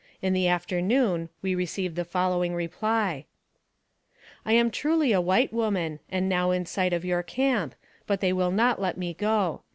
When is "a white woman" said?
5.11-5.99